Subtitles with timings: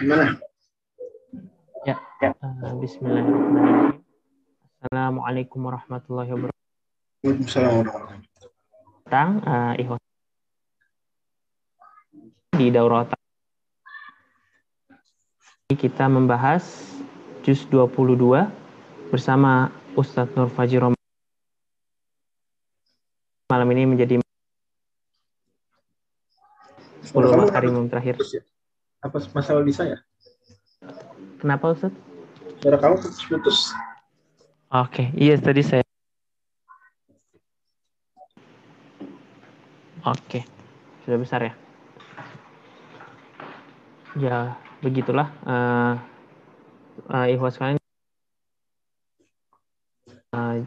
[0.00, 0.40] Gimana?
[1.84, 2.30] Ya, ya.
[2.40, 4.00] Uh, Bismillahirrahmanirrahim.
[4.80, 6.68] Assalamualaikum warahmatullahi wabarakatuh.
[7.20, 8.48] Waalaikumsalam warahmatullahi wabarakatuh.
[9.04, 10.00] Tentang uh, ikhwan
[12.56, 13.04] di daurah
[15.70, 16.64] kita membahas
[17.44, 18.48] juz 22
[19.12, 20.84] bersama Ustadz Nur Fajir
[23.50, 24.22] malam ini menjadi
[27.10, 28.14] 10 makarimum terakhir.
[28.30, 28.42] Ya?
[29.02, 29.98] Apa masalah di saya?
[31.42, 31.90] Kenapa Ustaz?
[32.60, 33.72] Suara kamu putus-putus.
[34.70, 35.06] Oke, okay.
[35.18, 35.84] iya tadi saya.
[40.00, 40.42] Oke, okay.
[41.04, 41.52] sudah besar ya.
[44.16, 44.38] Ya,
[44.84, 45.28] begitulah.
[45.42, 45.94] Uh,
[47.10, 47.80] uh, ikhwas kalian
[50.36, 50.62] uh,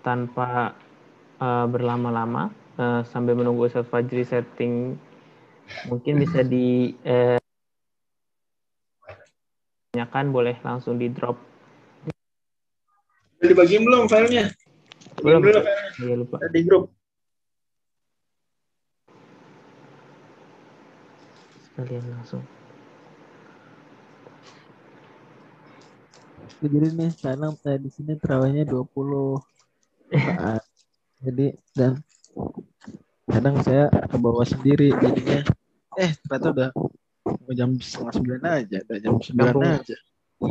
[0.00, 0.74] tanpa
[1.40, 2.50] uh, berlama-lama
[2.80, 4.96] uh, sambil menunggu Ustaz Fajri setting
[5.88, 7.40] mungkin bisa di uh,
[9.90, 11.34] tanyakan boleh langsung di drop.
[13.40, 14.52] Udah dibagiin belum filenya?
[15.20, 15.40] Belum.
[15.42, 15.64] belum
[16.00, 16.36] Iya lupa.
[16.52, 16.92] Di grup.
[21.66, 22.44] Sekalian langsung.
[26.60, 29.40] Jadi nih sekarang saya di sini terawihnya 20
[30.12, 30.62] saat.
[31.24, 32.00] Jadi dan
[33.28, 35.44] kadang saya ke bawah sendiri jadinya
[36.00, 36.70] eh ternyata udah
[37.28, 39.72] mau jam setengah sembilan aja, udah jam sembilan Gabung.
[39.76, 39.96] aja.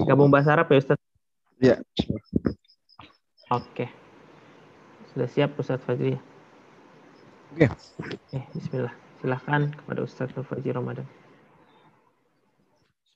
[0.06, 0.98] Gabung bahasa Arab ya Ustaz?
[1.58, 1.76] Ya.
[3.50, 3.90] Oke.
[5.10, 6.14] Sudah siap Ustaz Fajri?
[7.58, 7.66] Oke.
[8.38, 8.94] Eh, bismillah.
[9.18, 11.10] Silahkan kepada Ustaz Fajri Ramadan.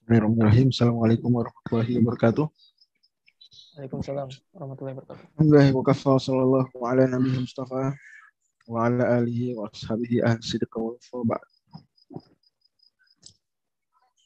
[0.03, 0.67] Bismillahirrahmanirrahim.
[0.73, 2.45] Assalamualaikum warahmatullahi wabarakatuh.
[3.77, 5.21] Waalaikumsalam warahmatullahi wabarakatuh.
[5.37, 7.93] Alhamdulillah wa kafa sallallahu ala nabi Mustafa
[8.65, 10.97] wa ala alihi wa ashabihi ahli sidqa wal
[11.29, 11.52] ba'd.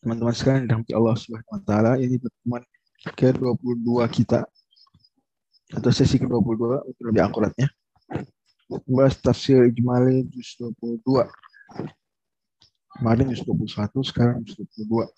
[0.08, 2.64] Teman-teman sekalian dirahmati Allah Subhanahu wa taala, ini pertemuan
[3.20, 4.48] ke-22 kita
[5.76, 7.68] atau sesi ke-22 untuk lebih akuratnya.
[8.72, 11.28] Membahas tafsir ijmali juz 22.
[12.96, 15.12] Kemarin juz 21, sekarang juz 22.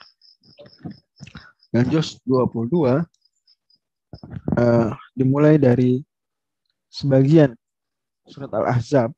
[1.70, 3.06] Dan juz 22 uh,
[5.14, 6.02] dimulai dari
[6.90, 7.54] sebagian
[8.26, 9.14] surat Al-Ahzab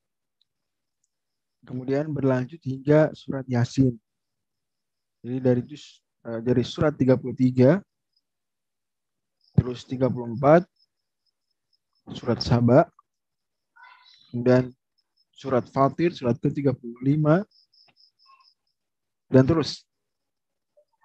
[1.64, 3.96] kemudian berlanjut hingga surat Yasin.
[5.22, 7.78] Jadi dari juz uh, dari surat 33
[9.52, 10.66] terus 34
[12.18, 12.90] surat Saba
[14.32, 14.74] kemudian
[15.36, 17.46] surat Fatir surat ke-35
[19.32, 19.86] dan terus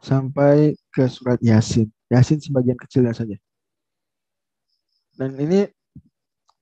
[0.03, 1.91] sampai ke surat Yasin.
[2.11, 3.35] Yasin sebagian kecilnya saja.
[5.17, 5.67] Dan ini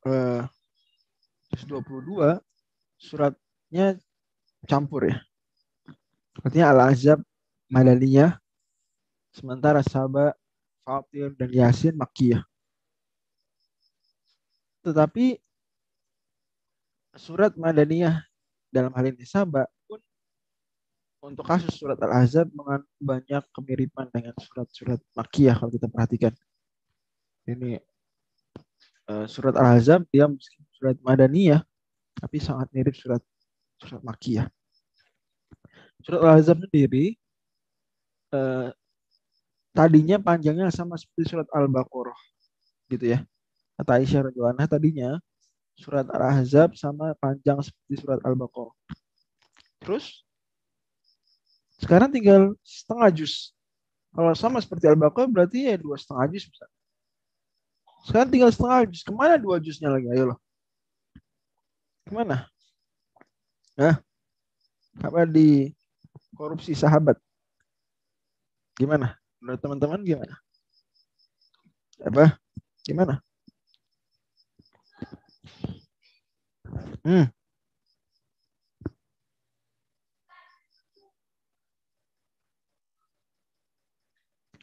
[0.06, 0.43] eh,
[1.53, 2.38] 22
[2.97, 3.98] suratnya
[4.64, 5.16] campur ya.
[6.41, 7.20] Artinya Al-Azab
[7.69, 8.36] Madaniyah,
[9.32, 10.36] sementara Saba,
[10.84, 12.44] Fatir, dan Yasin Makkiyah.
[14.84, 15.41] Tetapi
[17.16, 18.20] surat Madaniyah
[18.69, 20.02] dalam hal ini Saba pun
[21.25, 26.34] untuk kasus surat Al-Azab mengandung banyak kemiripan dengan surat-surat Makkiyah kalau kita perhatikan.
[27.48, 27.81] Ini
[29.08, 30.28] uh, surat Al-Ahzab dia
[30.76, 31.64] surat Madaniyah
[32.20, 33.25] tapi sangat mirip surat
[33.81, 34.52] surat Makkiyah.
[36.04, 37.16] Surat Al-Ahzab sendiri
[38.34, 38.68] uh,
[39.70, 42.18] tadinya panjangnya sama seperti surat Al-Baqarah
[42.90, 43.22] gitu ya.
[43.78, 45.18] Kata Aisyah radhiyallahu tadinya
[45.74, 48.74] surat Al-Ahzab sama panjang seperti surat Al-Baqarah.
[49.82, 50.26] Terus
[51.78, 53.50] sekarang tinggal setengah juz.
[54.14, 56.66] Kalau sama seperti Al-Baqarah berarti ya dua setengah juz bisa.
[58.06, 59.02] Sekarang tinggal setengah juz.
[59.02, 60.06] Ke mana dua juznya lagi?
[60.12, 60.38] Ayo loh.
[62.04, 62.46] Ke mana?
[63.74, 63.98] Nah,
[65.02, 65.74] apa di
[66.38, 67.18] korupsi sahabat?
[68.74, 69.14] Gimana?
[69.38, 70.34] Menurut teman-teman gimana?
[72.02, 72.34] Apa?
[72.82, 73.22] Gimana?
[77.06, 77.30] Hmm.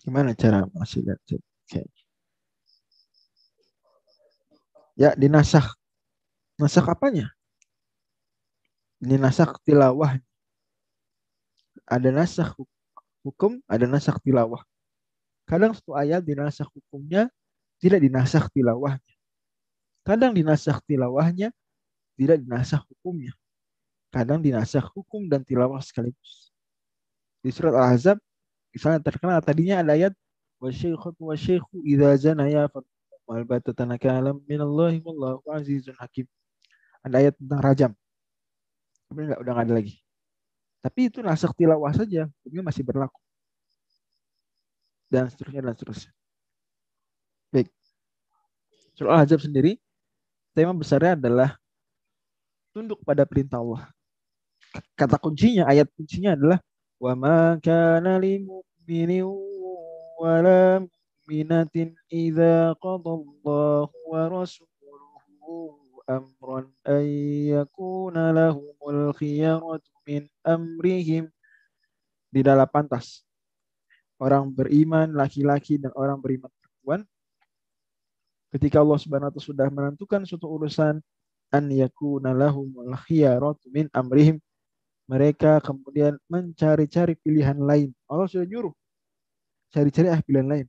[0.01, 1.21] Gimana cara masih lihat?
[1.24, 1.39] Oke.
[1.69, 1.86] Okay.
[5.00, 5.71] Ya, dinasah.
[6.59, 7.31] Nasah apanya?
[9.01, 10.19] Ini nasah tilawah.
[11.88, 12.53] Ada nasah
[13.25, 14.62] hukum ada nasak tilawah.
[15.45, 17.27] Kadang satu ayat dinasak hukumnya,
[17.81, 19.15] tidak dinasak tilawahnya.
[20.06, 21.53] Kadang dinasak tilawahnya,
[22.18, 23.33] tidak dinasak hukumnya.
[24.12, 26.51] Kadang dinasak hukum dan tilawah sekaligus.
[27.41, 28.21] Di surat Al-Ahzab,
[28.69, 30.13] misalnya terkenal tadinya ada ayat
[30.62, 32.69] wasyaikhut wasyaikhu idza zanaya
[33.25, 36.29] walbatatana kalam minallahi wallahu azizun hakim.
[37.01, 37.91] Ada ayat tentang rajam.
[39.09, 39.95] Kemudian enggak udah enggak ada lagi.
[40.81, 43.22] Tapi itu nasak tilawah saja, ini masih berlaku.
[45.13, 46.12] Dan seterusnya dan seterusnya.
[47.54, 47.69] Baik.
[48.98, 49.78] Surah Al-Ahzab sendiri,
[50.57, 51.54] tema besarnya adalah
[52.74, 53.86] tunduk pada perintah Allah.
[54.98, 56.57] Kata kuncinya, ayat kuncinya adalah
[56.98, 59.27] wa ma kana lil mu'minin
[60.18, 67.09] wa la mu'minatin idza qadallahu wa rasuluhu amran ay
[67.53, 71.30] yakuna lahumul khiyaratu min amrihim
[72.31, 73.27] dalam pantas
[74.21, 77.01] orang beriman laki-laki dan orang beriman perempuan
[78.56, 81.01] ketika Allah Subhanahu wa taala sudah menentukan suatu urusan
[81.51, 84.39] an yakuna lahumul khiyaratu min amrihim
[85.12, 87.92] mereka kemudian mencari-cari pilihan lain.
[88.07, 88.71] Allah sudah nyuruh
[89.68, 90.65] cari-cari ah pilihan lain.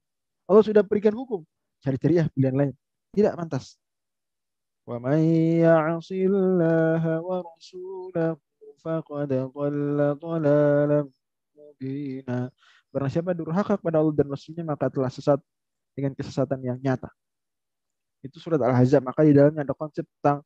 [0.50, 1.46] Allah sudah berikan hukum
[1.79, 2.73] cari-cari ah pilihan lain.
[3.14, 3.79] Tidak pantas.
[4.99, 8.41] May ya'sillaha wa rasulahu
[8.83, 11.06] faqad dhalla dhalalan
[11.55, 12.50] mubina.
[12.93, 15.41] Barang siapa durhaka kepada Allah dan Rasulnya maka telah sesat
[15.97, 17.09] dengan kesesatan yang nyata.
[18.21, 19.00] Itu surat Al-Ahzab.
[19.00, 20.44] Maka di dalamnya ada konsep tentang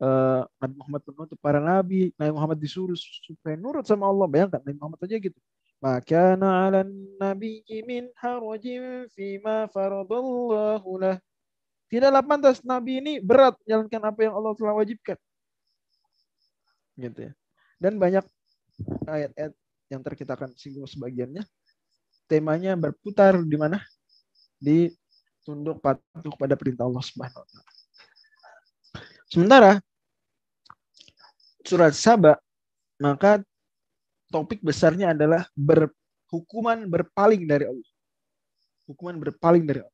[0.00, 4.26] uh, Nabi Muhammad menuntut para nabi, Nabi Muhammad disuruh supaya nurut sama Allah.
[4.26, 5.40] Bayangkan Nabi Muhammad aja gitu.
[5.84, 6.80] Maka ala
[7.20, 11.20] nabi min harajin fima faradallahu lah.
[11.88, 15.18] Tidaklah pantas Nabi ini berat menjalankan apa yang Allah telah wajibkan.
[16.98, 17.32] Gitu ya.
[17.78, 18.24] Dan banyak
[19.06, 19.52] ayat-ayat
[19.92, 21.44] yang terkitakan singgung sebagiannya.
[22.24, 23.78] Temanya berputar di mana?
[24.56, 24.88] Di
[25.44, 27.72] tunduk patuh pada perintah Allah Subhanahu wa taala.
[29.28, 29.72] Sementara
[31.64, 32.40] surat Saba
[32.96, 33.44] maka
[34.32, 37.90] topik besarnya adalah berhukuman berpaling dari Allah.
[38.88, 39.93] Hukuman berpaling dari Allah.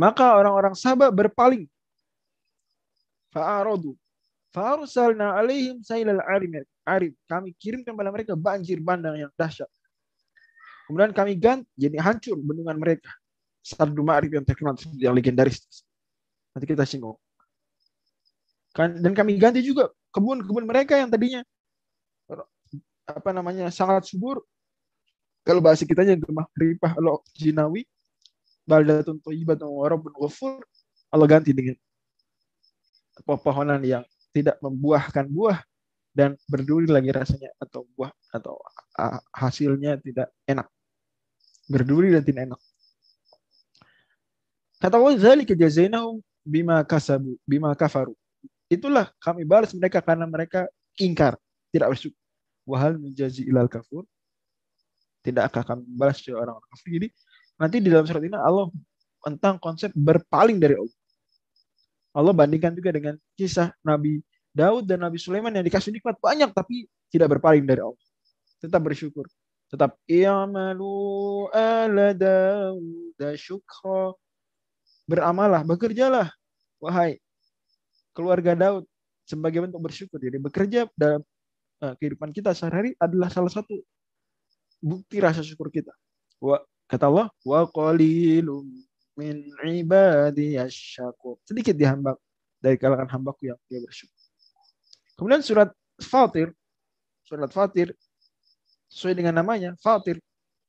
[0.00, 1.68] maka orang-orang Sabah berpaling
[3.36, 3.92] fa'aradu
[4.50, 7.14] Farsalna alaihim sailal arim.
[7.30, 9.70] Kami kirimkan kepada mereka banjir bandang yang dahsyat.
[10.90, 13.14] Kemudian kami ganti jadi hancur bendungan mereka.
[13.62, 15.62] Sardu Ma'rib yang terkenal yang legendaris.
[16.50, 17.14] Nanti kita singgung.
[18.74, 21.46] Kan, dan kami ganti juga kebun-kebun mereka yang tadinya
[23.06, 24.42] apa namanya sangat subur.
[25.46, 27.86] Kalau bahasa kita yang gemah ripah lo jinawi
[28.70, 30.62] baldatun thayyibatun wa rabbun ghafur
[31.10, 31.74] Allah ganti dengan
[33.26, 35.58] pepohonan yang tidak membuahkan buah
[36.14, 38.58] dan berduri lagi rasanya atau buah atau
[39.34, 40.66] hasilnya tidak enak.
[41.70, 42.60] Berduri dan tidak enak.
[44.80, 48.14] Kata Allah, "Dzalika jazainahum bima kasabu, bima kafaru."
[48.70, 50.66] Itulah kami balas mereka karena mereka
[50.98, 51.34] ingkar,
[51.74, 52.18] tidak bersyukur.
[52.66, 54.06] Wahal menjazi ilal kafur.
[55.20, 56.90] Tidakkah kami balas orang-orang kafir?
[56.96, 57.08] Jadi
[57.60, 58.72] nanti di dalam surat ini Allah
[59.20, 60.96] tentang konsep berpaling dari Allah.
[62.10, 64.18] Allah bandingkan juga dengan kisah Nabi
[64.50, 68.02] Daud dan Nabi Sulaiman yang dikasih nikmat banyak tapi tidak berpaling dari Allah.
[68.58, 69.30] Tetap bersyukur.
[69.70, 74.16] Tetap i'malu ala Daud syukra.
[75.06, 76.30] Beramalah, bekerjalah
[76.82, 77.18] wahai
[78.14, 78.84] keluarga Daud
[79.26, 80.18] sebagai bentuk bersyukur.
[80.18, 81.22] Jadi bekerja dalam
[81.82, 83.78] uh, kehidupan kita sehari-hari adalah salah satu
[84.82, 85.94] bukti rasa syukur kita.
[86.42, 86.58] Wa,
[86.90, 88.66] kata Allah, wa qalilum
[89.14, 91.38] min ibadiyas syakur.
[91.46, 92.18] Sedikit di hamba
[92.58, 94.18] dari kalangan hambaku yang dia bersyukur.
[95.14, 95.70] Kemudian surat
[96.02, 96.50] Fatir,
[97.22, 97.94] surat Fatir
[98.90, 100.18] sesuai dengan namanya, Fatir,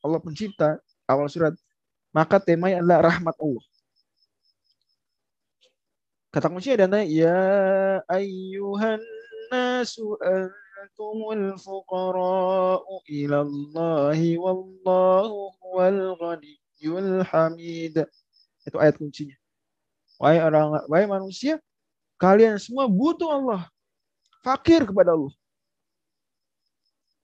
[0.05, 0.77] Allah pencipta,
[1.09, 1.57] awal surat,
[2.13, 3.65] maka temanya adalah rahmat Allah.
[6.31, 7.43] Kata kunci adalah ya
[8.07, 9.03] ayyuhan
[9.51, 10.15] nasu
[10.81, 17.95] antumul fuqara'u ila Allahi wallahu huwal ghaniyyul hamid.
[18.65, 19.37] Itu ayat kuncinya.
[20.17, 21.57] Wahai orang, wahai manusia,
[22.17, 23.61] kalian semua butuh Allah.
[24.41, 25.33] Fakir kepada Allah.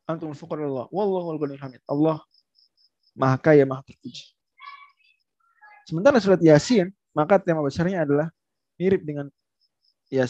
[0.05, 0.85] Antum fuqara Allah.
[0.93, 1.81] Wallahu al hamid.
[1.89, 2.21] Allah
[3.17, 4.37] Maha Kaya, Maha Terpuji.
[5.89, 8.29] Sementara surat Yasin, maka tema besarnya adalah
[8.77, 9.25] mirip dengan
[10.13, 10.29] ya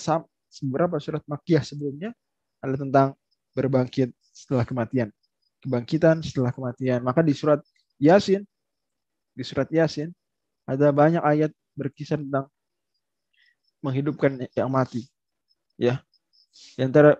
[0.63, 2.15] beberapa surat Makkiyah sebelumnya
[2.67, 3.07] adalah tentang
[3.55, 5.09] berbangkit setelah kematian.
[5.63, 6.99] Kebangkitan setelah kematian.
[7.01, 7.63] Maka di surat
[7.97, 8.43] Yasin,
[9.33, 10.11] di surat Yasin
[10.67, 12.45] ada banyak ayat berkisah tentang
[13.79, 15.07] menghidupkan yang mati.
[15.79, 16.03] Ya.
[16.75, 17.15] Di antara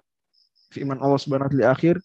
[0.74, 2.02] firman Allah Subhanahu wa akhir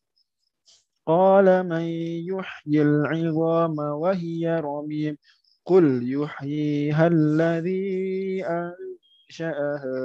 [1.02, 1.82] Qala man
[2.22, 5.18] yuhyil 'idhama wa hiya ramim
[5.66, 9.96] Qul yuhyiha alladhi ansha'aha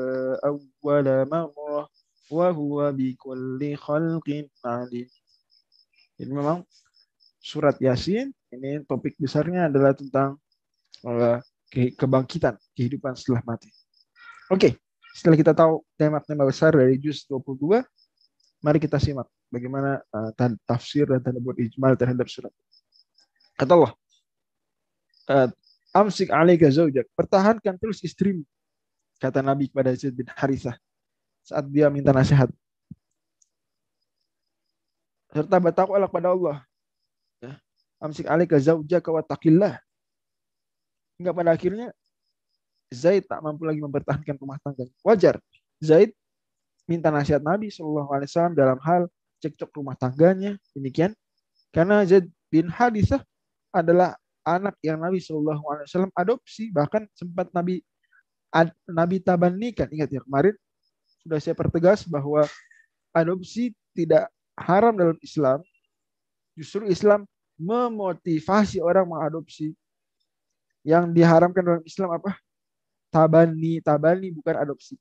[0.41, 1.85] awwala marrah
[2.27, 5.07] wa huwa bikulli khalqin 'alim
[6.17, 6.65] Jadi memang
[7.37, 10.35] surat Yasin ini topik besarnya adalah tentang
[11.05, 11.37] uh,
[11.71, 13.69] kebangkitan, kehidupan setelah mati.
[14.49, 14.71] Oke, okay.
[15.13, 17.85] setelah kita tahu tema-tema besar dari juz 22,
[18.65, 20.31] mari kita simak bagaimana uh,
[20.65, 22.51] tafsir dan tanda buat ijmal terhadap surat.
[23.53, 23.93] Kata Allah,
[25.29, 25.49] uh,
[25.93, 28.41] Amsik alaika zaujak, pertahankan terus istrimu.
[29.17, 30.77] Kata Nabi kepada Zaid bin Harithah
[31.47, 32.51] saat dia minta nasihat.
[35.31, 36.67] Serta bertakwalah kepada Allah
[38.01, 39.73] amsik alika zaujaka wa taqillah.
[41.17, 41.89] Hingga pada akhirnya
[42.93, 44.87] Zaid tak mampu lagi mempertahankan rumah tangga.
[45.03, 45.35] Wajar.
[45.83, 46.15] Zaid
[46.87, 48.07] minta nasihat Nabi SAW
[48.55, 49.11] dalam hal
[49.43, 50.55] cekcok rumah tangganya.
[50.71, 51.11] Demikian.
[51.73, 53.19] Karena Zaid bin Hadisah
[53.75, 54.15] adalah
[54.47, 55.59] anak yang Nabi SAW
[56.15, 56.71] adopsi.
[56.71, 57.83] Bahkan sempat Nabi
[58.87, 59.91] Nabi tabanikan.
[59.91, 60.55] Ingat ya kemarin
[61.27, 62.47] sudah saya pertegas bahwa
[63.11, 65.59] adopsi tidak haram dalam Islam.
[66.55, 67.27] Justru Islam
[67.59, 69.75] memotivasi orang mengadopsi.
[70.87, 72.39] Yang diharamkan dalam Islam apa?
[73.11, 74.95] Tabani, tabani bukan adopsi.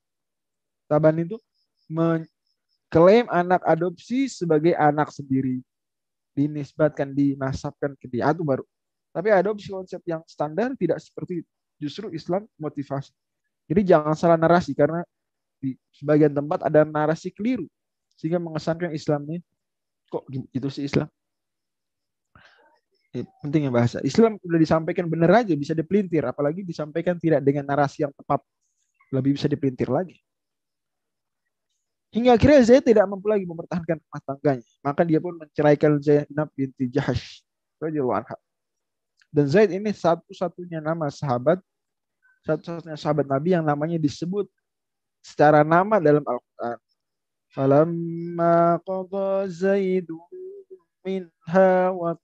[0.91, 1.39] Tabani itu
[1.87, 5.63] mengklaim anak adopsi sebagai anak sendiri.
[6.35, 8.67] Dinisbatkan, dinasabkan ke dia itu baru.
[9.15, 11.51] Tapi adopsi konsep yang standar tidak seperti itu.
[11.79, 13.15] Justru Islam motivasi.
[13.71, 15.07] Jadi jangan salah narasi karena
[15.61, 17.67] di sebagian tempat ada narasi keliru
[18.17, 19.39] sehingga mengesankan Islam ini
[20.09, 21.09] kok gitu sih Islam?
[23.41, 23.97] Pentingnya bahasa.
[24.05, 28.45] Islam sudah disampaikan benar aja bisa dipelintir, apalagi disampaikan tidak dengan narasi yang tepat,
[29.09, 30.21] lebih bisa dipelintir lagi.
[32.13, 36.89] Hingga akhirnya Zaid tidak mampu lagi mempertahankan rumah tangganya, maka dia pun menceraikan Zainab binti
[36.93, 37.41] Jahash
[39.33, 41.61] Dan Zaid ini satu-satunya nama sahabat,
[42.45, 44.49] satu-satunya sahabat Nabi yang namanya disebut
[45.27, 46.79] secara nama dalam Al-Quran.
[47.51, 50.23] Falamma qadha Zaidun
[51.03, 52.15] minha wa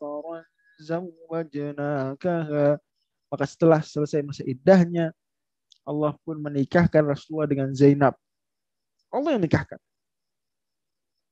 [0.79, 2.79] zawwajnakaha.
[3.33, 5.11] Maka setelah selesai masa iddahnya,
[5.83, 8.15] Allah pun menikahkan Rasulullah dengan Zainab.
[9.11, 9.83] Allah yang nikahkan.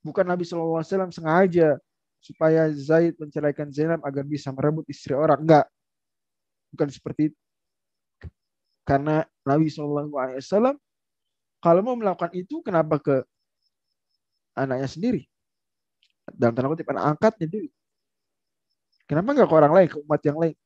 [0.01, 1.77] Bukan Nabi SAW sengaja
[2.25, 5.45] supaya Zaid menceraikan Zainab agar bisa merebut istri orang.
[5.45, 5.69] Enggak.
[6.73, 7.39] Bukan seperti itu.
[8.83, 10.09] Karena Nabi SAW
[11.61, 13.21] kalau mau melakukan itu kenapa ke
[14.57, 15.23] anaknya sendiri?
[16.33, 17.69] Dalam tanda kutip anak angkatnya dulu.
[19.05, 20.57] Kenapa nggak ke orang lain, ke umat yang lain?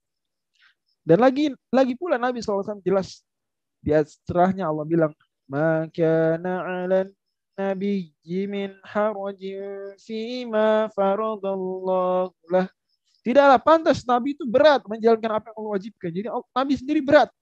[1.04, 3.20] Dan lagi lagi pula Nabi SAW jelas
[3.84, 5.12] di setelahnya Allah bilang,
[5.44, 7.12] maka na'alan
[7.54, 10.88] nabi min harajin fima
[12.48, 12.66] lah.
[13.24, 16.10] Tidaklah pantas Nabi itu berat menjalankan apa yang Allah wajibkan.
[16.12, 17.32] Jadi Nabi sendiri berat.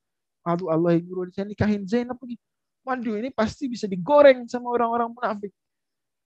[0.46, 2.38] Aduh Allah yang nyuruh nikahin Zainab lagi.
[2.82, 5.52] Waduh ini pasti bisa digoreng sama orang-orang munafik.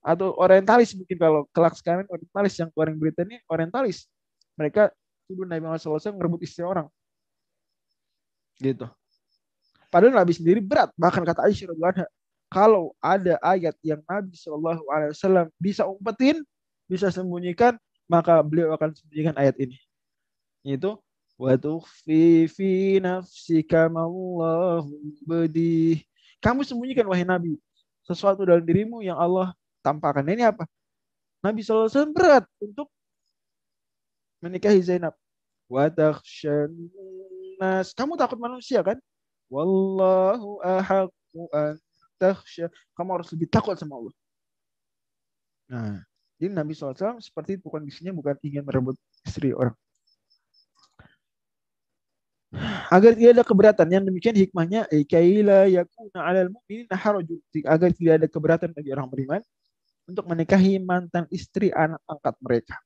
[0.01, 4.07] Atau orientalis mungkin kalau kelak sekarang orientalis yang keluarin berita ini orientalis
[4.57, 4.89] mereka
[5.29, 6.89] tuduh Nabi Muhammad SAW ngerebut istri orang.
[8.57, 8.89] Gitu.
[9.93, 10.89] Padahal Nabi sendiri berat.
[10.97, 12.09] Bahkan kata Aisyah radhiyallahu
[12.47, 16.47] kalau ada ayat yang Nabi Shallallahu Alaihi bisa umpetin,
[16.87, 17.75] bisa sembunyikan,
[18.07, 19.77] maka beliau akan sembunyikan ayat ini.
[20.63, 21.03] Itu
[21.37, 21.83] waktu
[22.49, 24.95] fi nafsika mallahu
[25.27, 26.07] bedi.
[26.47, 27.59] Kamu sembunyikan wahai Nabi
[28.07, 29.51] sesuatu dalam dirimu yang Allah
[29.83, 30.23] tampakkan.
[30.23, 30.63] Ini apa?
[31.43, 32.87] Nabi SAW berat untuk
[34.39, 35.19] menikahi Zainab.
[35.67, 35.91] Wa
[37.59, 37.91] nas.
[37.99, 38.95] Kamu takut manusia kan?
[39.51, 40.63] Wallahu.
[42.95, 44.15] Kamu harus lebih takut sama Allah.
[45.67, 45.99] Nah,
[46.39, 48.95] jadi Nabi SAW seperti itu kondisinya bukan ingin merebut
[49.27, 49.75] istri orang.
[52.93, 53.87] Agar tidak ada keberatan.
[53.91, 57.41] Yang demikian hikmahnya kaila yakuna 'alal mu'minina harajun.
[57.67, 59.43] Agar tidak ada keberatan bagi orang beriman
[60.07, 62.77] untuk menikahi mantan istri anak angkat mereka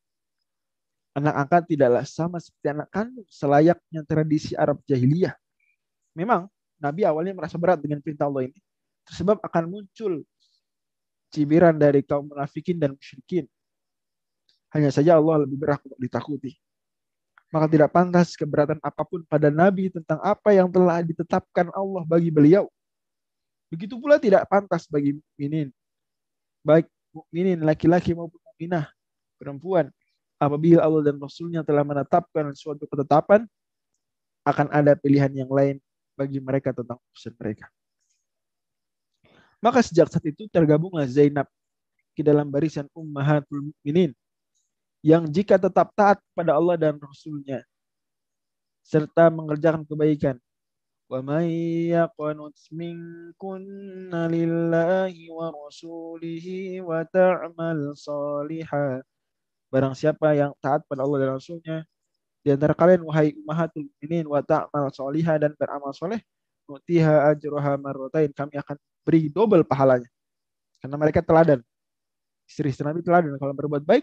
[1.14, 5.34] anak angkat tidaklah sama seperti anak kandung selayaknya tradisi Arab jahiliyah.
[6.14, 6.46] Memang
[6.78, 8.58] Nabi awalnya merasa berat dengan perintah Allah ini,
[9.10, 10.22] sebab akan muncul
[11.30, 13.46] cibiran dari kaum munafikin dan musyrikin.
[14.70, 16.54] Hanya saja Allah lebih berat untuk ditakuti.
[17.50, 22.30] Maka tidak pantas keberatan apa pun pada Nabi tentang apa yang telah ditetapkan Allah bagi
[22.30, 22.70] beliau.
[23.70, 25.70] Begitu pula tidak pantas bagi mukminin,
[26.62, 28.90] baik mukminin laki-laki maupun mukminah
[29.38, 29.90] perempuan
[30.40, 33.44] apabila Allah dan Rasulnya telah menetapkan suatu ketetapan,
[34.42, 35.76] akan ada pilihan yang lain
[36.16, 37.68] bagi mereka tentang urusan mereka.
[39.60, 41.44] Maka sejak saat itu tergabunglah Zainab
[42.16, 44.16] ke dalam barisan ummahatul mukminin
[45.00, 47.64] yang jika tetap taat pada Allah dan Rasulnya
[48.84, 50.36] serta mengerjakan kebaikan.
[51.10, 51.22] Wa.
[59.70, 61.76] Barang siapa yang taat pada Allah dan Rasulnya,
[62.42, 66.18] di antara kalian wahai ummahatul mukminin wa ta'mal salihah dan beramal soleh,
[66.66, 68.76] nutiha ajruha marratain, kami akan
[69.06, 70.10] beri double pahalanya.
[70.82, 71.62] Karena mereka teladan.
[72.50, 74.02] Istri-istri Nabi teladan kalau berbuat baik,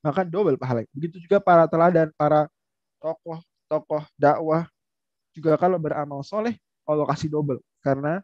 [0.00, 2.48] maka double pahala begitu juga para teladan para
[3.00, 4.64] tokoh tokoh dakwah
[5.36, 6.56] juga kalau beramal soleh
[6.88, 8.18] Allah kasih double karena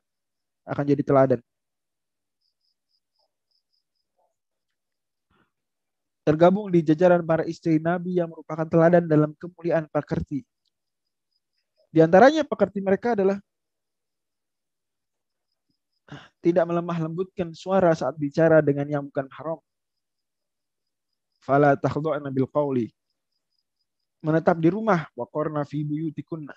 [0.66, 1.40] akan jadi teladan.
[6.26, 10.42] Tergabung di jajaran para istri Nabi yang merupakan teladan dalam kemuliaan pekerti.
[11.87, 13.38] Di antaranya pekerti mereka adalah
[16.42, 19.62] tidak melemah lembutkan suara saat bicara dengan yang bukan haram.
[21.46, 22.90] Fala takhdu'na bil qawli.
[24.18, 26.50] Menetap di rumah wa qarna fi buyutikunna.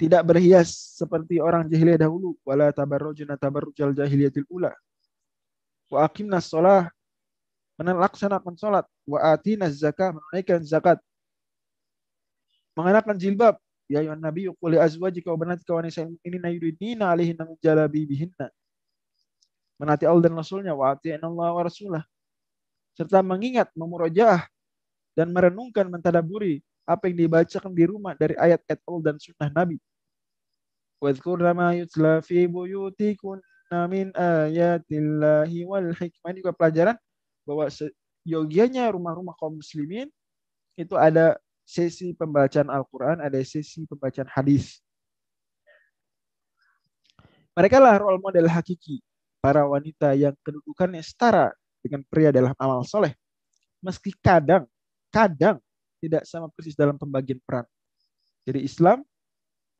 [0.00, 4.72] Tidak berhias seperti orang jahiliyah dahulu wala tabarrujna tabarrujal jahiliyatil ula.
[5.92, 6.88] Wa aqimnas shalah
[7.76, 8.88] melaksanakan salat.
[9.04, 10.96] Wa atinaz zakah menunaikan zakat.
[12.72, 17.60] Mengenakan jilbab ya ayuhan nabi qul azwajika wa banatika wa nisa'il mu'minina yuridnina 'alaihinna min
[17.60, 18.48] jalabibihinna.
[19.76, 22.04] Menati Allah dan Rasulnya wa ati'na Allah wa rasulah
[22.94, 24.46] serta mengingat memurojaah
[25.14, 29.78] dan merenungkan mentadaburi apa yang dibacakan di rumah dari ayat-ayat Allah dan sunnah Nabi
[31.00, 36.28] Wadhkurna ma yutla fi buyutikunna min ayatillahi wal hikmah.
[36.28, 36.96] Ini juga pelajaran
[37.48, 37.72] bahwa
[38.28, 40.12] yogianya rumah-rumah kaum muslimin
[40.76, 44.84] itu ada sesi pembacaan Al-Quran, ada sesi pembacaan hadis.
[47.56, 49.00] Mereka lah role model hakiki
[49.40, 51.48] para wanita yang kedudukannya setara
[51.80, 53.16] dengan pria dalam amal soleh.
[53.80, 54.68] Meski kadang,
[55.08, 55.56] kadang
[56.00, 57.64] tidak sama persis dalam pembagian peran.
[58.44, 59.04] Jadi Islam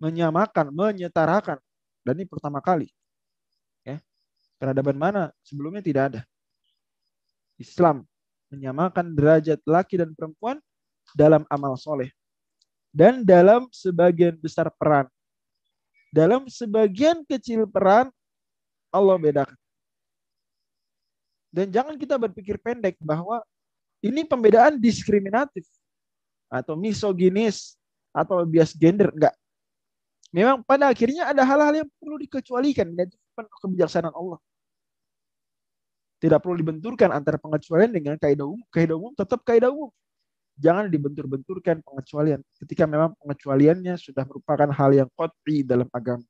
[0.00, 1.60] menyamakan, menyetarakan.
[2.00, 2.88] Dan ini pertama kali.
[3.84, 4.00] Ya.
[4.56, 6.20] Peradaban mana sebelumnya tidak ada.
[7.60, 8.08] Islam
[8.48, 10.56] menyamakan derajat laki dan perempuan
[11.12, 12.08] dalam amal soleh.
[12.88, 15.06] Dan dalam sebagian besar peran.
[16.10, 18.10] Dalam sebagian kecil peran,
[18.90, 19.59] Allah bedakan.
[21.50, 23.42] Dan jangan kita berpikir pendek bahwa
[24.00, 25.66] ini pembedaan diskriminatif
[26.46, 27.74] atau misoginis
[28.14, 29.10] atau bias gender.
[29.10, 29.34] Enggak
[30.30, 34.38] memang pada akhirnya ada hal-hal yang perlu dikecualikan dan kebijaksanaan Allah.
[36.20, 38.62] Tidak perlu dibenturkan antara pengecualian dengan kaidah umum.
[38.68, 39.90] Kaidah umum tetap kaidah umum.
[40.60, 46.20] Jangan dibentur-benturkan pengecualian ketika memang pengecualiannya sudah merupakan hal yang qat'i dalam agama.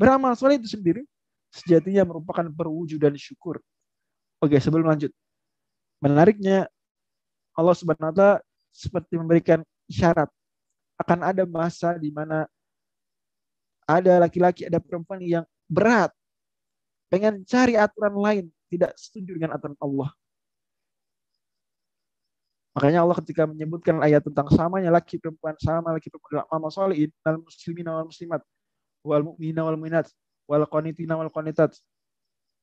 [0.00, 1.04] Beramal soleh itu sendiri
[1.52, 3.60] sejatinya merupakan perwujudan syukur.
[4.40, 5.12] Oke, sebelum lanjut.
[6.02, 6.66] Menariknya
[7.54, 8.30] Allah Subhanahu wa taala
[8.72, 10.26] seperti memberikan isyarat
[10.96, 12.48] akan ada masa di mana
[13.84, 16.08] ada laki-laki, ada perempuan yang berat,
[17.12, 20.10] pengen cari aturan lain, tidak setuju dengan aturan Allah.
[22.72, 26.72] Makanya Allah ketika menyebutkan ayat tentang samanya laki perempuan sama laki perempuan dalam amal
[27.44, 28.40] muslimin wal muslimat
[29.04, 30.08] wal mu'minina wal mu'minat
[30.52, 31.72] wal qanitina wal qanitat.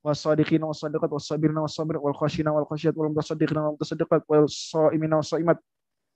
[0.05, 5.57] Wasadiqina wasadiqat wasabirina wasabir wal khashina wal khashiyat wal mutasaddiqina wal mutasaddiqat wal saimina wasaimat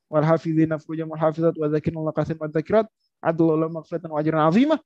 [0.08, 2.88] wal hafizina fujum wal hafizat wa dzakirna Allah katsiran wa dzakirat
[3.20, 4.78] adlu lahum maghfiratan wa ajran azima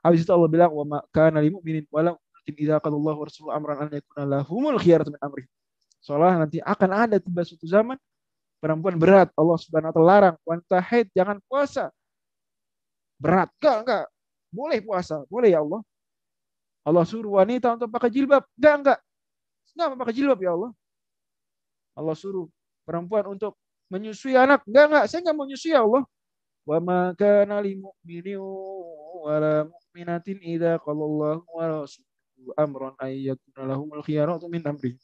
[0.00, 2.16] habis itu Allah bilang wa ma kana lil mu'minin walau
[2.48, 5.44] idza qadallahu wa rasuluhu amran an yakuna lahumul khiyaratu min amri.
[6.00, 8.00] Seolah nanti akan ada tiba suatu zaman
[8.58, 11.92] perempuan berat Allah Subhanahu wa taala larang wanita haid jangan puasa.
[13.20, 13.52] Berat.
[13.60, 14.04] Enggak enggak.
[14.48, 15.22] Boleh puasa.
[15.28, 15.84] Boleh ya Allah.
[16.80, 18.42] Allah suruh wanita untuk pakai jilbab.
[18.56, 18.98] Enggak enggak.
[19.70, 20.70] Kenapa pakai jilbab ya Allah?
[21.94, 22.48] Allah suruh
[22.88, 23.54] perempuan untuk
[23.92, 24.64] menyusui anak.
[24.64, 25.04] Enggak, enggak.
[25.12, 26.02] Saya enggak mau nyusui ya Allah.
[26.64, 28.40] Wa ma kana lil mu'minin
[29.20, 32.94] wa la mu'minatin idza qala Allah wa rasuluhu amran
[33.56, 34.96] lahumul khiyaratu min amri.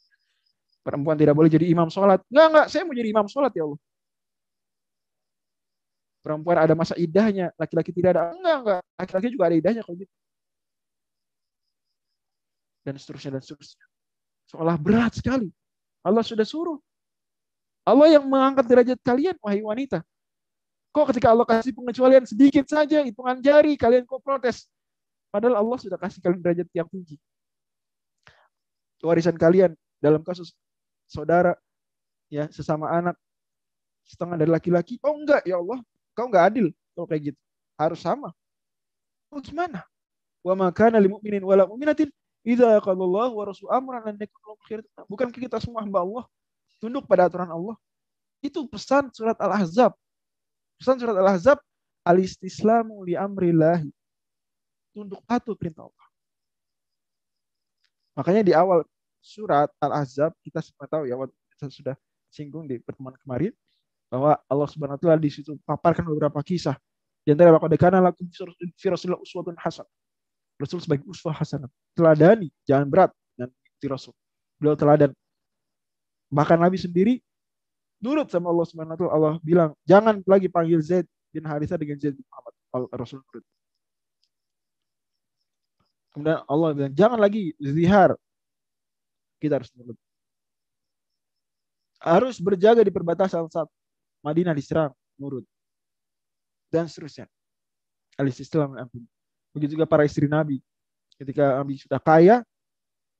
[0.81, 2.23] Perempuan tidak boleh jadi imam sholat.
[2.31, 2.65] Enggak, enggak.
[2.71, 3.79] Saya mau jadi imam sholat ya Allah.
[6.23, 8.33] Perempuan ada masa idahnya, laki-laki tidak ada.
[8.33, 8.81] Enggak, enggak.
[8.97, 10.13] Laki-laki juga ada idahnya kalau gitu.
[12.87, 13.83] Dan seterusnya dan seterusnya.
[14.47, 15.51] Seolah berat sekali.
[15.99, 16.79] Allah sudah suruh.
[17.83, 20.07] Allah yang mengangkat derajat kalian, wahai wanita.
[20.95, 24.71] Kok ketika Allah kasih pengecualian sedikit saja, hitungan jari, kalian kok protes?
[25.27, 27.19] Padahal Allah sudah kasih kalian derajat yang tinggi.
[29.03, 30.55] Warisan kalian dalam kasus
[31.11, 31.59] saudara,
[32.31, 33.19] ya sesama anak,
[34.07, 34.95] setengah dari laki-laki.
[35.03, 35.83] Oh enggak, ya Allah,
[36.15, 37.39] kau enggak adil kalau kayak gitu.
[37.75, 38.31] Harus sama.
[39.27, 39.83] Oh gimana?
[40.39, 42.09] Wa makana lil mu'minin wala mu'minatin
[42.47, 44.79] Idza qalallahu wa rasul amran lan yakun
[45.11, 46.23] Bukan kita semua hamba Allah
[46.79, 47.75] tunduk pada aturan Allah?
[48.39, 49.91] Itu pesan surat Al-Ahzab.
[50.79, 51.59] Pesan surat Al-Ahzab
[52.07, 53.83] al-istislamu li amrillah.
[54.95, 56.07] Tunduk patuh perintah Allah.
[58.15, 58.87] Makanya di awal
[59.19, 61.19] surat Al-Ahzab kita semua tahu ya
[61.59, 61.95] kita sudah
[62.31, 63.51] singgung di pertemuan kemarin
[64.07, 66.79] bahwa Allah Subhanahu wa taala di situ paparkan beberapa kisah.
[67.27, 68.23] Di antara laqad kana lakum
[68.79, 69.83] fi Rasulillah uswatun hasan.
[70.57, 71.69] Rasul sebagai uswah hasanah.
[71.93, 74.13] Teladani, jangan berat dan di Rasul.
[74.57, 75.13] Beliau teladan.
[76.33, 77.13] Bahkan Nabi sendiri
[78.01, 79.13] nurut sama Allah Subhanahu wa taala.
[79.13, 82.53] Allah bilang, "Jangan lagi panggil Zaid bin Haritha dengan Zaid bin Muhammad."
[82.97, 83.45] Rasul nurut.
[86.13, 88.17] Kemudian Allah bilang, "Jangan lagi zihar."
[89.37, 89.97] Kita harus nurut.
[92.01, 93.69] Harus berjaga di perbatasan saat
[94.25, 95.45] Madinah diserang, nurut.
[96.73, 97.29] Dan seterusnya.
[98.17, 99.05] Al-Islam ampun.
[99.57, 100.61] Begitu juga para istri Nabi.
[101.17, 102.45] Ketika Nabi sudah kaya,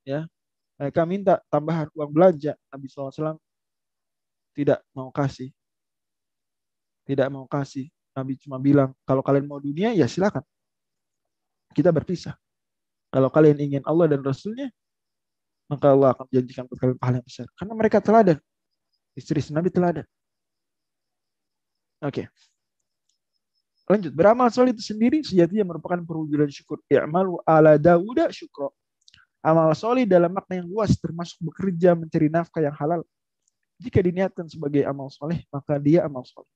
[0.05, 0.29] ya
[0.77, 2.53] mereka minta tambahan uang belanja.
[2.69, 3.41] Nabi SAW
[4.53, 5.49] tidak mau kasih.
[7.09, 7.89] Tidak mau kasih.
[8.13, 10.45] Nabi cuma bilang, kalau kalian mau dunia, ya silakan.
[11.73, 12.37] Kita berpisah.
[13.09, 14.69] Kalau kalian ingin Allah dan Rasulnya,
[15.65, 17.47] maka Allah akan menjanjikan buat kalian pahala yang besar.
[17.57, 18.37] Karena mereka teladan.
[19.17, 20.05] Istri Nabi teladan.
[22.05, 22.25] Oke.
[22.25, 22.25] Okay.
[23.87, 26.83] Lanjut, beramal soleh itu sendiri sejatinya merupakan perwujudan syukur.
[26.91, 28.75] I'malu ala Dawuda syukro.
[29.39, 33.07] Amal soleh dalam makna yang luas termasuk bekerja mencari nafkah yang halal.
[33.79, 36.51] Jika diniatkan sebagai amal soleh, maka dia amal soleh.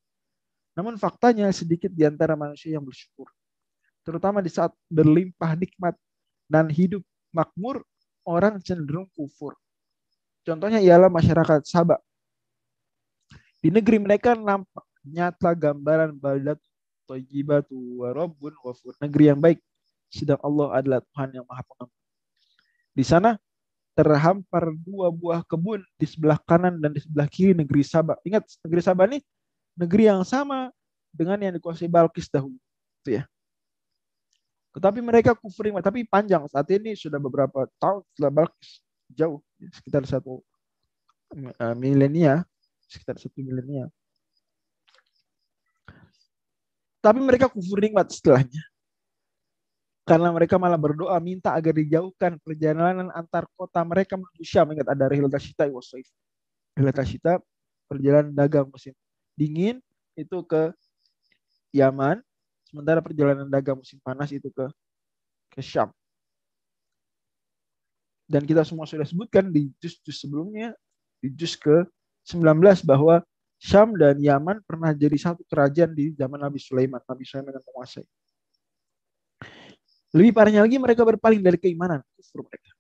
[0.76, 3.32] Namun faktanya sedikit di antara manusia yang bersyukur.
[4.04, 5.96] Terutama di saat berlimpah nikmat
[6.52, 7.86] dan hidup makmur,
[8.28, 9.56] orang cenderung kufur.
[10.44, 12.02] Contohnya ialah masyarakat Sabah.
[13.62, 16.58] Di negeri mereka nampak nyata gambaran baldat
[17.12, 18.96] thayyibatu wa rabbun wafur.
[19.04, 19.60] Negeri yang baik.
[20.12, 22.02] Sedang Allah adalah Tuhan yang maha pengampun.
[22.92, 23.40] Di sana
[23.92, 28.16] terhampar dua buah kebun di sebelah kanan dan di sebelah kiri negeri Sabah.
[28.24, 29.20] Ingat, negeri Sabah ini
[29.76, 30.72] negeri yang sama
[31.12, 32.56] dengan yang dikuasai Balkis dahulu.
[33.04, 33.24] Itu ya.
[34.72, 36.48] Tetapi mereka kufur tapi panjang.
[36.48, 38.80] Saat ini sudah beberapa tahun setelah Balkis
[39.12, 40.40] jauh, sekitar satu
[41.36, 42.48] uh, milenia,
[42.88, 43.92] sekitar satu milenia.
[47.02, 48.62] Tapi mereka kufur nikmat setelahnya.
[50.06, 54.70] Karena mereka malah berdoa minta agar dijauhkan perjalanan antar kota mereka menuju Syam.
[54.74, 56.10] Ingat ada Rihlata Syita Wasaif.
[56.78, 57.34] Rihlata Syita
[57.90, 58.94] perjalanan dagang musim
[59.38, 59.82] dingin
[60.14, 60.74] itu ke
[61.74, 62.22] Yaman.
[62.66, 64.66] Sementara perjalanan dagang musim panas itu ke
[65.54, 65.90] ke Syam.
[68.30, 70.72] Dan kita semua sudah sebutkan di juz-juz sebelumnya,
[71.20, 71.84] di juz ke
[72.24, 73.20] 19 bahwa
[73.62, 76.98] Syam dan Yaman pernah jadi satu kerajaan di zaman Nabi Sulaiman.
[77.06, 78.06] Nabi Sulaiman yang menguasai.
[80.18, 82.74] Lebih parahnya lagi mereka berpaling dari keimanan kufur mereka.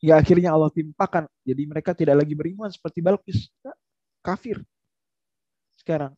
[0.00, 1.28] Ya akhirnya Allah timpakan.
[1.44, 3.52] Jadi mereka tidak lagi beriman seperti Balkis.
[4.24, 4.64] Kafir.
[5.76, 6.16] Sekarang.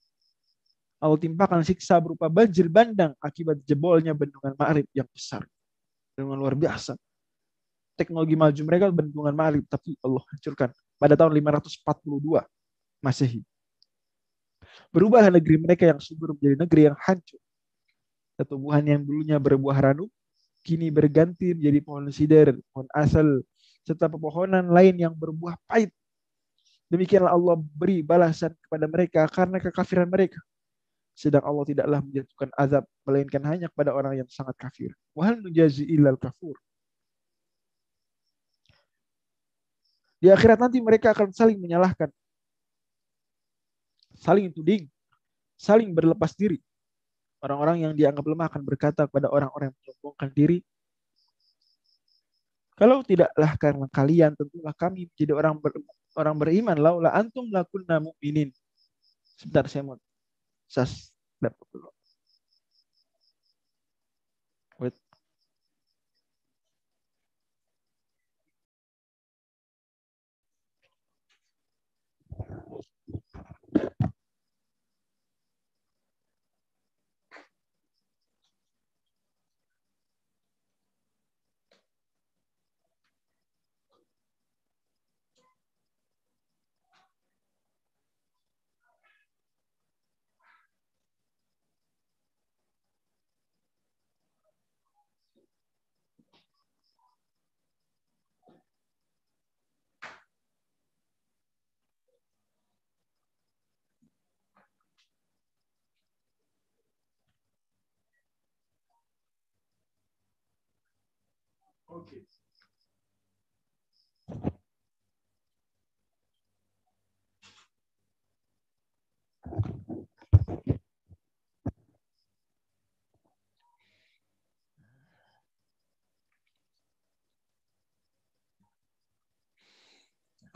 [1.02, 5.42] Allah timpakan siksa berupa banjir bandang akibat jebolnya bendungan Ma'rib yang besar.
[6.14, 6.94] Dengan luar biasa.
[7.98, 9.66] Teknologi maju mereka bendungan Ma'rib.
[9.66, 10.70] Tapi Allah hancurkan.
[10.94, 12.46] Pada tahun 542
[13.02, 13.42] Masehi.
[14.94, 17.40] Berubahlah negeri mereka yang subur menjadi negeri yang hancur.
[18.36, 20.12] Tumbuhan yang dulunya berbuah ranum,
[20.60, 23.40] kini berganti menjadi pohon sider, pohon asal,
[23.86, 25.88] serta pepohonan lain yang berbuah pahit.
[26.92, 30.38] Demikianlah Allah beri balasan kepada mereka karena kekafiran mereka.
[31.16, 34.92] Sedang Allah tidaklah menjatuhkan azab, melainkan hanya kepada orang yang sangat kafir.
[35.16, 36.60] Wahal nujazi illal kafur.
[40.20, 42.12] Di akhirat nanti mereka akan saling menyalahkan
[44.18, 44.88] saling tuding,
[45.56, 46.60] saling berlepas diri.
[47.40, 50.58] Orang-orang yang dianggap lemah akan berkata kepada orang-orang yang menyombongkan diri,
[52.76, 55.72] kalau tidaklah karena kalian, tentulah kami menjadi orang ber,
[56.12, 56.76] orang beriman.
[56.76, 58.52] Laulah antum lakunna mu'minin.
[59.40, 59.96] Sebentar saya mau
[60.68, 61.08] sas
[61.40, 61.88] dapat dulu.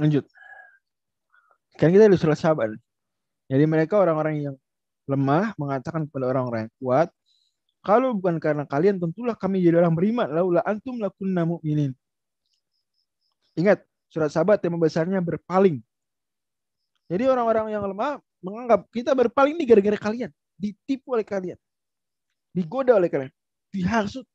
[0.00, 0.24] Lanjut.
[1.76, 2.72] Kan kita di sabar.
[3.52, 4.56] Jadi mereka orang-orang yang
[5.04, 7.08] lemah mengatakan kepada orang-orang yang kuat,
[7.80, 10.28] kalau bukan karena kalian tentulah kami jadi orang beriman.
[10.28, 11.96] Laula antum lakunna mu'minin.
[13.56, 13.80] Ingat,
[14.12, 15.80] surat sahabat tema besarnya berpaling.
[17.10, 20.30] Jadi orang-orang yang lemah menganggap kita berpaling ini gara-gara kalian.
[20.60, 21.58] Ditipu oleh kalian.
[22.52, 23.32] Digoda oleh kalian.
[23.72, 24.28] Dihasut.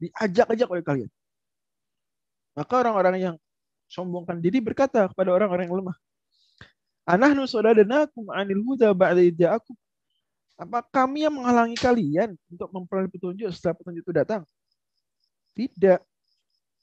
[0.00, 1.10] Diajak-ajak oleh kalian.
[2.56, 3.34] Maka orang-orang yang
[3.86, 5.96] sombongkan diri berkata kepada orang-orang yang lemah.
[7.06, 9.76] Anahnu sodadanakum anil huda ba'da aku.
[10.58, 14.42] Apa kami yang menghalangi kalian untuk memperoleh petunjuk setelah petunjuk itu datang?
[15.54, 16.02] Tidak.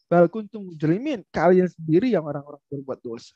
[0.07, 1.27] Bal kuntum jelimin.
[1.27, 3.35] Kalian sendiri yang orang-orang berbuat dosa.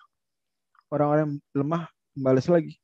[0.87, 2.79] Orang-orang lemah membalas lagi.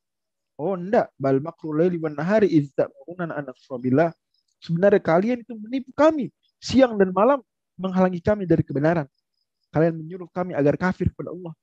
[0.60, 1.08] Oh enggak.
[1.16, 4.12] Bal makru laili wan nahari izda anak sabillah.
[4.60, 6.36] Sebenarnya kalian itu menipu kami.
[6.60, 7.40] Siang dan malam
[7.80, 9.08] menghalangi kami dari kebenaran.
[9.72, 11.56] Kalian menyuruh kami agar kafir kepada Allah.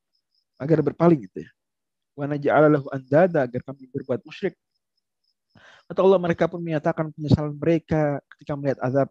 [0.57, 1.51] Agar berpaling gitu ya.
[2.17, 4.57] Wa naja'ala andada agar kami berbuat musyrik
[5.87, 9.09] Kata Allah mereka pun menyatakan penyesalan mereka ketika melihat azab.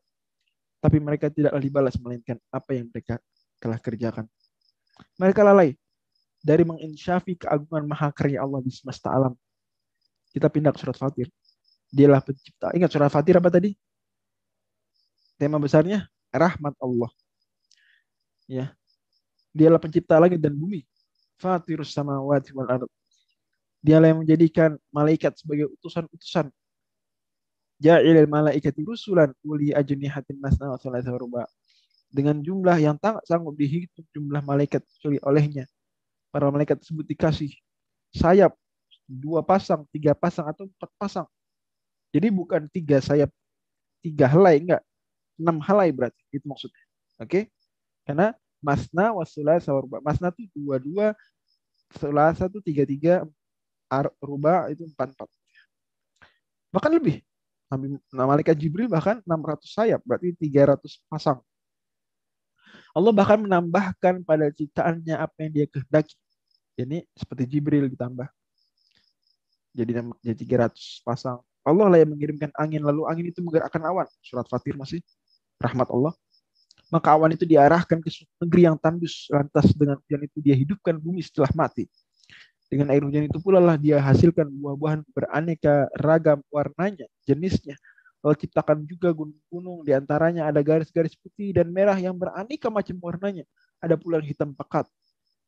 [0.82, 3.22] Tapi mereka tidak dibalas melainkan apa yang mereka
[3.62, 4.26] telah kerjakan.
[5.22, 5.78] Mereka lalai
[6.42, 9.38] dari menginsyafi keagungan maha karya Allah di semesta alam.
[10.34, 11.30] Kita pindah ke surat Fatir.
[11.94, 12.74] Dialah pencipta.
[12.74, 13.78] Ingat surat Fatir apa tadi?
[15.38, 17.12] Tema besarnya rahmat Allah.
[18.50, 18.74] Ya.
[19.54, 20.82] Dialah pencipta langit dan bumi.
[21.38, 22.90] Fatirus samawati wal ard.
[23.82, 26.54] Dialah yang menjadikan malaikat sebagai utusan-utusan
[27.82, 31.50] ja'ilal malaikati rusulan uli ajnihatin masna wa thalatha ruba.
[32.12, 35.66] Dengan jumlah yang tak sanggup dihitung jumlah malaikat kecuali olehnya.
[36.30, 37.52] Para malaikat tersebut dikasih
[38.14, 38.54] sayap
[39.08, 41.28] dua pasang, tiga pasang atau empat pasang.
[42.12, 43.32] Jadi bukan tiga sayap,
[44.04, 44.84] tiga helai enggak,
[45.40, 46.84] enam helai berarti itu maksudnya.
[47.18, 47.28] Oke?
[47.28, 47.44] Okay?
[48.06, 50.04] Karena masna wasula sawarba.
[50.04, 51.08] Masna itu dua dua,
[51.96, 53.14] sulasa itu tiga tiga,
[54.24, 55.30] ruba itu empat empat.
[56.72, 57.20] Bahkan lebih.
[57.72, 61.40] Nabi malaikat Jibril bahkan 600 sayap, berarti 300 pasang.
[62.92, 66.16] Allah bahkan menambahkan pada ciptaannya apa yang dia kehendaki.
[66.76, 68.28] Jadi seperti Jibril ditambah.
[69.72, 71.40] Jadi jadi 300 pasang.
[71.64, 74.08] Allah lah yang mengirimkan angin, lalu angin itu menggerakkan awan.
[74.20, 75.00] Surat Fatir masih
[75.62, 76.12] rahmat Allah.
[76.92, 78.10] Maka awan itu diarahkan ke
[78.44, 81.88] negeri yang tandus, lantas dengan hujan itu dia hidupkan bumi setelah mati.
[82.72, 87.76] Dengan air hujan itu pula lah dia hasilkan buah-buahan beraneka ragam warnanya, jenisnya.
[88.24, 93.44] Lalu ciptakan juga gunung-gunung, di antaranya ada garis-garis putih dan merah yang beraneka macam warnanya.
[93.84, 94.88] Ada pula yang hitam pekat.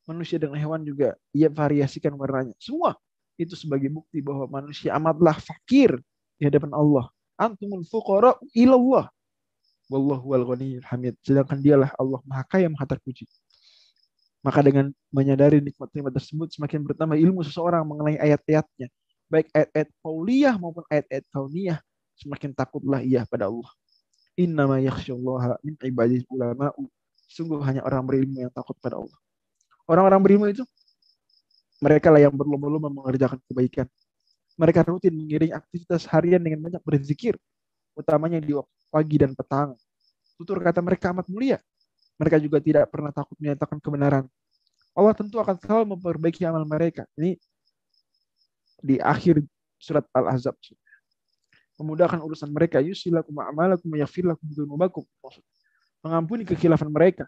[0.04, 2.52] Manusia dan hewan juga ia variasikan warnanya.
[2.60, 2.92] Semua
[3.40, 5.96] itu sebagai bukti bahwa manusia amatlah fakir
[6.36, 7.08] di hadapan Allah.
[7.40, 9.08] Antumul fuqara ilallah.
[9.88, 10.44] Wallahu wal
[10.92, 11.16] hamid.
[11.24, 13.32] Sedangkan dialah Allah Maha Kaya Maha Terpuji.
[14.44, 18.92] Maka dengan menyadari nikmat-nikmat tersebut semakin bertambah ilmu seseorang mengenai ayat-ayatnya.
[19.32, 21.80] Baik ayat-ayat kauliyah maupun ayat-ayat kauniyah.
[22.20, 23.72] Semakin takutlah ia pada Allah.
[24.36, 26.92] Innama yakhsyallaha min ibadih ulama'u.
[27.32, 29.18] Sungguh hanya orang berilmu yang takut pada Allah.
[29.88, 30.68] Orang-orang berilmu itu
[31.80, 33.88] mereka lah yang berlomba-lomba mengerjakan kebaikan.
[34.60, 37.36] Mereka rutin mengiring aktivitas harian dengan banyak berzikir,
[37.98, 39.74] utamanya di waktu pagi dan petang.
[40.38, 41.58] Tutur kata mereka amat mulia.
[42.24, 44.24] Mereka juga tidak pernah takut menyatakan kebenaran.
[44.96, 47.04] Allah tentu akan selalu memperbaiki amal mereka.
[47.20, 47.36] Ini
[48.80, 49.44] di akhir
[49.76, 50.56] surat Al-Ahzab.
[51.76, 52.80] Memudahkan urusan mereka.
[52.80, 55.04] Yusilakum a'malakum yaghfirlakum dzunubakum.
[56.00, 57.28] Mengampuni kekhilafan mereka.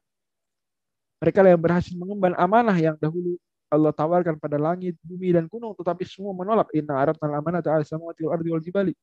[1.19, 3.35] Mereka yang berhasil mengemban amanah yang dahulu
[3.67, 6.71] Allah tawarkan pada langit, bumi, dan gunung, tetapi semua menolak.
[6.71, 8.93] Inna aratna al-amanata ala samawati wal ardi wal jibali.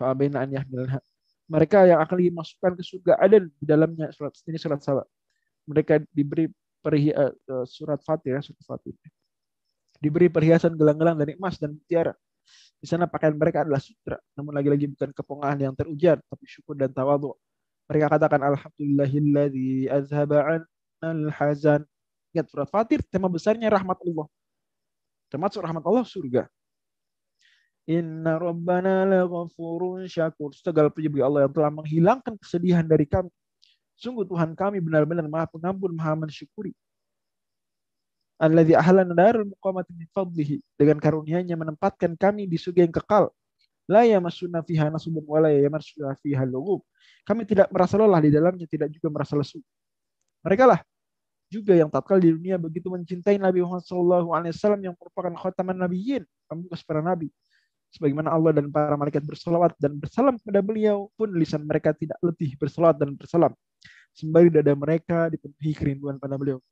[0.00, 1.02] Fa'abaina an yahmilha
[1.50, 5.06] mereka yang akan dimasukkan ke surga ada di dalamnya surat ini surat sahabat.
[5.66, 6.46] Mereka diberi
[6.78, 8.94] perhiasan uh, surat Fatir ya, surat Fatir.
[9.98, 12.14] Diberi perhiasan gelang-gelang dari emas dan mutiara.
[12.80, 16.88] Di sana pakaian mereka adalah sutra, namun lagi-lagi bukan kepongahan yang terujar, tapi syukur dan
[16.88, 17.36] tawadhu.
[17.90, 20.62] Mereka katakan alhamdulillahilladzi azhaba
[21.02, 21.82] al hazan.
[22.30, 24.26] Ingat surat Fatir tema besarnya rahmat Allah.
[25.28, 26.46] Termasuk rahmat Allah surga.
[27.90, 30.54] Inna rabbana laghafurun syakur.
[30.54, 33.26] Segala puji bagi Allah yang telah menghilangkan kesedihan dari kami.
[33.98, 36.70] Sungguh Tuhan kami benar-benar maha pengampun, maha mensyukuri.
[38.38, 40.62] Alladzi ahlana darul muqamati min fadlihi.
[40.78, 43.34] Dengan karunia-Nya menempatkan kami di surga yang kekal.
[43.90, 46.86] La yamassuna fiha nasubun wa la yamassuna fiha lughub.
[47.26, 49.58] Kami tidak merasa lelah di dalamnya, tidak juga merasa lesu.
[50.46, 50.78] Mereka lah
[51.50, 56.78] juga yang tatkala di dunia begitu mencintai Nabi Muhammad SAW yang merupakan khataman nabiyyin, pembuka
[56.86, 57.34] para nabi
[57.90, 62.54] sebagaimana Allah dan para malaikat bersolawat dan bersalam kepada beliau pun lisan mereka tidak letih
[62.54, 63.52] bersolawat dan bersalam
[64.14, 66.62] sembari dada mereka dipenuhi kerinduan pada beliau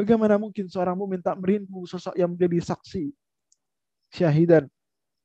[0.00, 3.12] Bagaimana mungkin seorang mukmin tak merindu sosok yang menjadi saksi,
[4.08, 4.64] syahidan,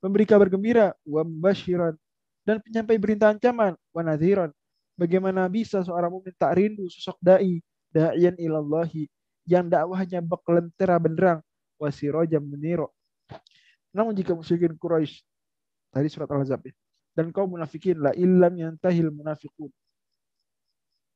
[0.04, 1.96] memberi kabar gembira, wa mubashiran,
[2.44, 4.52] dan penyampai berita ancaman, wa nadhiran.
[5.00, 7.64] Bagaimana bisa seorang mukmin tak rindu sosok dai,
[7.96, 9.08] da'iyan ilallahi,
[9.48, 11.40] yang dakwahnya bekelentera benderang,
[11.80, 12.92] wa sirajam meniro.
[13.96, 15.24] Namun jika musyrikin Quraisy
[15.96, 16.76] tadi surat Al-Ahzab ya,
[17.16, 19.72] dan kaum munafikin la illam yantahil munafiqun.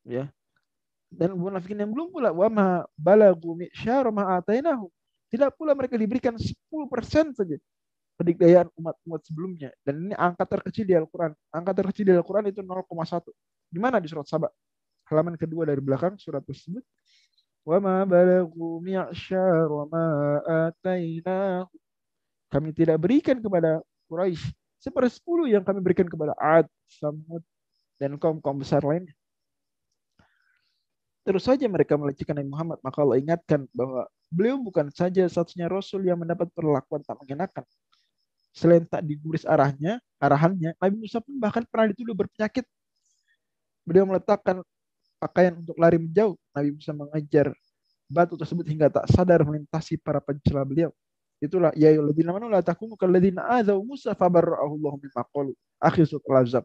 [0.07, 0.31] Ya,
[1.11, 4.39] dan munafikin yang belum pula wa ma balagu mi'syar ma.
[5.29, 7.57] Tidak pula mereka diberikan 10% saja
[8.17, 9.69] kedikdayaan umat-umat sebelumnya.
[9.85, 11.37] Dan ini angka terkecil di Al-Quran.
[11.53, 13.29] Angka terkecil di Al-Quran itu 0,1.
[13.69, 14.49] Di mana di surat Sabah?
[15.05, 16.81] Halaman kedua dari belakang surat tersebut.
[17.63, 20.05] Ma balagu mi'syar ma
[20.73, 21.69] atainahu.
[22.49, 27.43] Kami tidak berikan kepada Quraisy sepersepuluh yang kami berikan kepada Ad, Samud,
[27.99, 29.13] dan kaum-kaum besar lainnya.
[31.27, 32.79] Terus saja mereka melecehkan Nabi Muhammad.
[32.81, 37.61] Maka Allah ingatkan bahwa beliau bukan saja satunya Rasul yang mendapat perlakuan tak mengenakan.
[38.49, 42.65] Selain tak diguris arahnya, arahannya, Nabi Musa pun bahkan pernah dituduh berpenyakit.
[43.85, 44.65] Beliau meletakkan
[45.21, 46.33] pakaian untuk lari menjauh.
[46.55, 47.53] Nabi Musa mengajar
[48.09, 50.89] batu tersebut hingga tak sadar melintasi para pencela beliau.
[51.39, 55.56] Itulah ya ayyuhalladzina amanu la takunu kalladzina adzau Musa fabarra'ahu Allah mimma qalu.
[55.80, 56.63] Akhir surat Al-Ahzab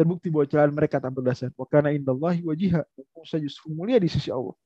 [0.00, 1.52] terbukti bahwa celaan mereka tanpa dasar.
[1.52, 2.80] Wa kana indallahi wajiha.
[3.12, 4.56] Musa justru mulia di sisi Allah.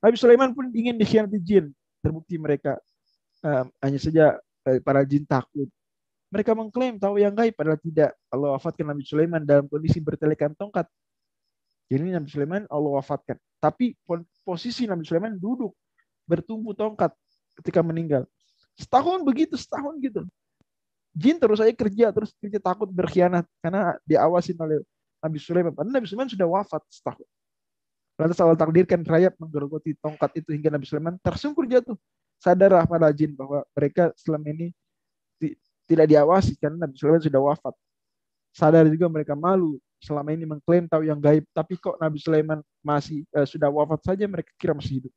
[0.00, 1.68] Nabi Sulaiman pun ingin dikhianati jin.
[2.00, 2.80] Terbukti mereka
[3.44, 5.68] uh, hanya saja uh, para jin takut.
[6.32, 8.16] Mereka mengklaim tahu yang gaib padahal tidak.
[8.32, 10.88] Allah wafatkan Nabi Sulaiman dalam kondisi bertelekan tongkat.
[11.92, 13.36] Jadi Nabi Sulaiman Allah wafatkan.
[13.60, 13.92] Tapi
[14.40, 15.76] posisi Nabi Sulaiman duduk
[16.24, 17.12] bertumpu tongkat
[17.60, 18.24] ketika meninggal.
[18.78, 20.24] Setahun begitu, setahun gitu
[21.12, 24.80] jin terus saja kerja terus kerja takut berkhianat karena diawasin oleh
[25.22, 25.72] Nabi Sulaiman.
[25.76, 27.28] Padahal Nabi Sulaiman sudah wafat setahun.
[28.16, 31.96] Lantas Allah takdirkan rayap menggerogoti tongkat itu hingga Nabi Sulaiman tersungkur jatuh.
[32.42, 34.74] Sadarlah para jin bahwa mereka selama ini
[35.86, 37.74] tidak diawasi karena Nabi Sulaiman sudah wafat.
[38.52, 43.22] Sadar juga mereka malu selama ini mengklaim tahu yang gaib, tapi kok Nabi Sulaiman masih
[43.32, 45.12] uh, sudah wafat saja mereka kira masih hidup.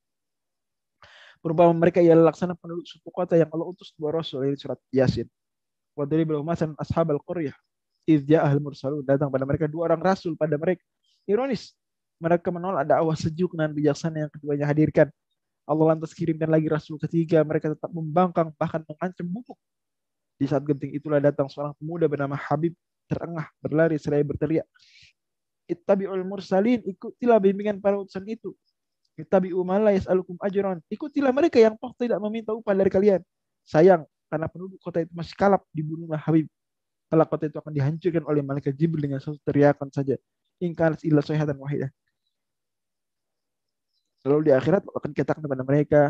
[1.45, 5.29] Perubahan mereka ialah laksana penduduk suku kota yang Allah utus dua rasul ini surat Yasin.
[5.93, 7.53] Wa daribul masan ashabal qaryah
[8.09, 10.81] idh ja'ahal mursalun datang pada mereka dua orang rasul pada mereka.
[11.29, 11.77] Ironis
[12.17, 15.07] mereka menolak dakwah sejuk dan bijaksana yang keduanya hadirkan.
[15.69, 19.57] Allah lantas kirimkan lagi rasul ketiga mereka tetap membangkang bahkan mengancam bubuk.
[20.41, 22.73] Di saat genting itulah datang seorang pemuda bernama Habib
[23.05, 24.65] terengah berlari seraya berteriak
[25.69, 28.53] ittabi'ul mursalin ikutilah bimbingan para utusan itu
[29.15, 33.21] ittabi'u ma la yas'alukum ajran ikutilah mereka yang toh tidak meminta upah dari kalian
[33.63, 36.49] sayang karena penduduk kota itu masih kalap dibunuhlah Habib.
[37.07, 40.17] Kalau kota itu akan dihancurkan oleh malaikat Jibril dengan satu teriakan saja.
[40.57, 41.91] Ingkar illa dan wahidah.
[44.25, 46.01] Lalu di akhirat akan dikatakan kepada mereka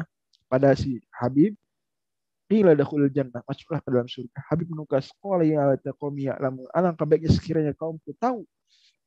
[0.47, 1.53] pada si Habib
[2.45, 4.37] Qila dakhulul jannah, masuklah ke dalam surga.
[4.53, 6.69] Habib menukas, qala ya taqomi ya'lamu.
[6.77, 8.45] Alangkah baiknya sekiranya kaumku tahu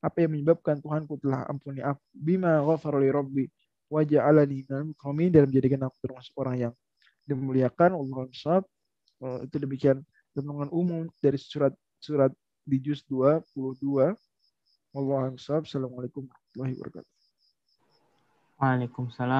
[0.03, 2.03] apa yang menyebabkan Tuhanku telah ampuni aku.
[2.11, 3.47] Bima ghafara li rabbi
[3.89, 6.73] wa ja'alani minal mukramin dan menjadikan aku termasuk orang yang
[7.25, 7.97] dimuliakan.
[7.97, 8.29] Allah
[9.19, 9.99] Uh, itu demikian
[10.31, 12.31] renungan umum dari surat surat
[12.63, 14.15] di juz 22.
[14.95, 15.35] Wallahualam.
[15.35, 17.11] Assalamualaikum warahmatullahi wabarakatuh.
[18.63, 19.35] Waalaikumsalam.